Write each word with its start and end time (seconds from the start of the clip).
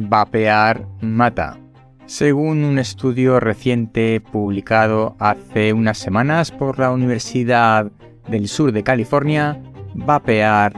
Vapear 0.00 0.86
mata. 1.00 1.58
Según 2.06 2.62
un 2.62 2.78
estudio 2.78 3.40
reciente 3.40 4.20
publicado 4.20 5.16
hace 5.18 5.72
unas 5.72 5.98
semanas 5.98 6.52
por 6.52 6.78
la 6.78 6.92
Universidad 6.92 7.90
del 8.28 8.46
Sur 8.46 8.70
de 8.70 8.84
California, 8.84 9.60
vapear 9.94 10.72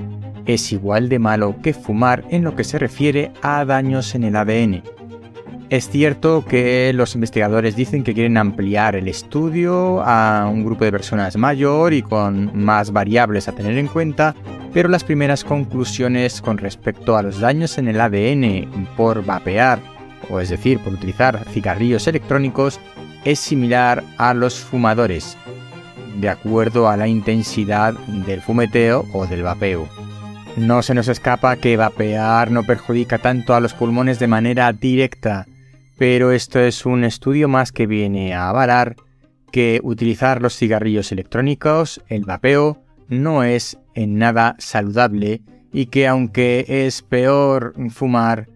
es 0.47 0.73
igual 0.73 1.11
de 1.11 1.19
malo 1.19 1.55
que 1.63 1.75
fumar 1.75 2.25
en 2.31 2.45
lo 2.45 2.57
que 2.57 2.65
se 2.65 2.79
refiere 2.79 3.31
a 3.43 3.67
daños 3.67 4.15
en 4.15 4.25
el 4.25 4.37
ADN. 4.37 4.83
Es 5.69 5.91
cierto 5.91 6.43
que 6.47 6.91
los 6.95 7.15
investigadores 7.15 7.77
dicen 7.77 8.03
que 8.03 8.15
quieren 8.15 8.39
ampliar 8.39 8.97
el 8.97 9.07
estudio 9.07 10.01
a 10.03 10.49
un 10.51 10.65
grupo 10.65 10.87
de 10.87 10.93
personas 10.93 11.37
mayor 11.37 11.93
y 11.93 12.01
con 12.01 12.59
más 12.59 12.91
variables 12.91 13.49
a 13.49 13.53
tener 13.53 13.77
en 13.77 13.87
cuenta, 13.87 14.35
pero 14.73 14.89
las 14.89 15.05
primeras 15.05 15.45
conclusiones 15.45 16.41
con 16.41 16.59
respecto 16.59 17.17
a 17.17 17.23
los 17.23 17.41
daños 17.41 17.79
en 17.79 17.89
el 17.89 18.01
ADN 18.01 18.87
por 18.97 19.25
vapear, 19.25 19.81
o 20.29 20.41
es 20.41 20.49
decir, 20.49 20.79
por 20.79 20.93
utilizar 20.93 21.45
cigarrillos 21.51 22.07
electrónicos, 22.07 22.79
es 23.25 23.39
similar 23.39 24.03
a 24.17 24.35
los 24.35 24.61
fumadores, 24.61 25.37
de 26.21 26.29
acuerdo 26.29 26.89
a 26.89 26.97
la 26.97 27.09
intensidad 27.09 27.95
del 28.27 28.41
fumeteo 28.41 29.07
o 29.13 29.27
del 29.27 29.43
vapeo. 29.43 29.89
No 30.57 30.83
se 30.83 30.95
nos 30.95 31.09
escapa 31.09 31.57
que 31.57 31.77
vapear 31.77 32.51
no 32.51 32.65
perjudica 32.65 33.19
tanto 33.19 33.55
a 33.55 33.61
los 33.61 33.75
pulmones 33.75 34.19
de 34.19 34.27
manera 34.27 34.73
directa, 34.73 35.47
pero 35.97 36.33
esto 36.33 36.61
es 36.61 36.87
un 36.87 37.05
estudio 37.05 37.49
más 37.49 37.73
que 37.73 37.87
viene 37.87 38.35
a 38.35 38.49
avalar 38.49 38.97
que 39.53 39.81
utilizar 39.83 40.41
los 40.41 40.57
cigarrillos 40.57 41.13
electrónicos, 41.13 42.03
el 42.09 42.25
vapeo, 42.25 42.79
no 43.09 43.43
es 43.43 43.79
en 44.01 44.19
nada 44.19 44.57
saludable 44.59 45.43
y 45.73 45.87
que 45.87 46.09
aunque 46.09 46.65
es 46.67 47.03
peor 47.03 47.75
fumar, 47.91 48.49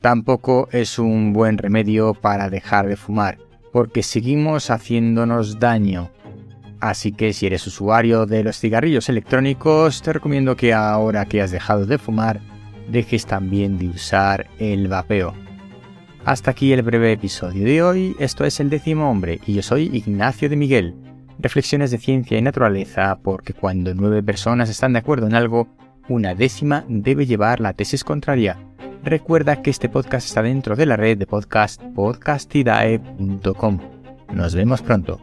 tampoco 0.00 0.68
es 0.70 0.98
un 0.98 1.32
buen 1.32 1.58
remedio 1.58 2.14
para 2.14 2.48
dejar 2.48 2.86
de 2.86 2.96
fumar, 2.96 3.38
porque 3.72 4.02
seguimos 4.02 4.70
haciéndonos 4.70 5.58
daño. 5.58 6.10
Así 6.80 7.10
que 7.10 7.32
si 7.32 7.46
eres 7.46 7.66
usuario 7.66 8.24
de 8.24 8.44
los 8.44 8.58
cigarrillos 8.58 9.08
electrónicos, 9.08 10.00
te 10.00 10.12
recomiendo 10.12 10.56
que 10.56 10.72
ahora 10.72 11.26
que 11.26 11.42
has 11.42 11.50
dejado 11.50 11.84
de 11.84 11.98
fumar, 11.98 12.40
dejes 12.88 13.26
también 13.26 13.78
de 13.78 13.88
usar 13.88 14.46
el 14.60 14.86
vapeo. 14.86 15.34
Hasta 16.24 16.52
aquí 16.52 16.72
el 16.72 16.82
breve 16.82 17.12
episodio 17.12 17.64
de 17.64 17.82
hoy, 17.82 18.16
esto 18.20 18.44
es 18.44 18.60
el 18.60 18.70
décimo 18.70 19.10
hombre 19.10 19.40
y 19.44 19.54
yo 19.54 19.62
soy 19.62 19.90
Ignacio 19.92 20.48
de 20.48 20.56
Miguel. 20.56 21.07
Reflexiones 21.40 21.90
de 21.90 21.98
ciencia 21.98 22.36
y 22.36 22.42
naturaleza 22.42 23.18
porque 23.22 23.52
cuando 23.52 23.94
nueve 23.94 24.22
personas 24.22 24.68
están 24.68 24.92
de 24.92 24.98
acuerdo 24.98 25.26
en 25.26 25.34
algo, 25.34 25.68
una 26.08 26.34
décima 26.34 26.84
debe 26.88 27.26
llevar 27.26 27.60
la 27.60 27.74
tesis 27.74 28.02
contraria. 28.02 28.58
Recuerda 29.04 29.62
que 29.62 29.70
este 29.70 29.88
podcast 29.88 30.26
está 30.26 30.42
dentro 30.42 30.74
de 30.74 30.86
la 30.86 30.96
red 30.96 31.16
de 31.16 31.26
podcast 31.26 31.80
podcastidae.com. 31.94 33.78
Nos 34.34 34.54
vemos 34.54 34.82
pronto. 34.82 35.20